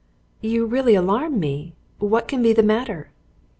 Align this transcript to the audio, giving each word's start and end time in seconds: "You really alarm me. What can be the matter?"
"You 0.41 0.65
really 0.65 0.95
alarm 0.95 1.39
me. 1.39 1.73
What 1.99 2.27
can 2.27 2.41
be 2.41 2.53
the 2.53 2.63
matter?" 2.63 3.11